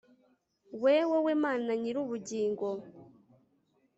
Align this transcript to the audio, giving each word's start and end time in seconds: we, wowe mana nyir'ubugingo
we, 0.81 0.95
wowe 1.11 1.33
mana 1.43 1.71
nyir'ubugingo 1.81 2.67